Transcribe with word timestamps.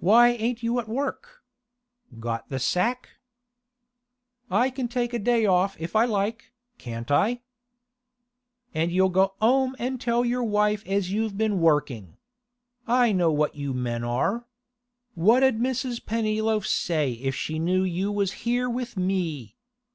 'Why 0.00 0.32
ain't 0.32 0.62
you 0.62 0.78
at 0.80 0.86
work? 0.86 1.42
Got 2.20 2.50
the 2.50 2.58
sack?' 2.58 3.08
'I 4.50 4.68
can 4.68 4.86
take 4.86 5.14
a 5.14 5.18
day 5.18 5.46
off 5.46 5.80
if 5.80 5.96
I 5.96 6.04
like, 6.04 6.52
can't 6.76 7.10
I?' 7.10 7.40
'And 8.74 8.92
you'll 8.92 9.08
go 9.08 9.32
'ome 9.40 9.74
and 9.78 9.98
tell 9.98 10.26
your 10.26 10.44
wife 10.44 10.82
as 10.86 11.10
you've 11.10 11.38
been 11.38 11.58
working. 11.58 12.18
I 12.86 13.12
know 13.12 13.32
what 13.32 13.54
you 13.54 13.72
men 13.72 14.04
are. 14.04 14.44
What 15.14 15.42
'ud 15.42 15.58
Mrs. 15.58 16.04
Pennyloaf 16.04 16.66
say 16.66 17.12
if 17.14 17.34
she 17.34 17.58
knew 17.58 17.82
you 17.82 18.12
was 18.12 18.32
here 18.44 18.68
with 18.68 18.98
me? 18.98 19.56